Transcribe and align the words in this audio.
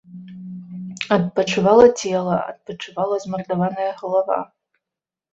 Адпачывала 1.17 1.83
цела, 2.01 2.37
адпачывала 2.53 3.19
змардаваная 3.25 3.91
галава. 4.01 4.39